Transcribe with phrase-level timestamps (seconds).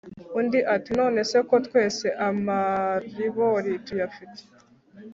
[0.39, 4.41] Undi ati"nonese ko twese amaribori tuyafite